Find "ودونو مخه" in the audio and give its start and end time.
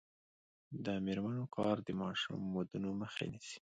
2.57-3.23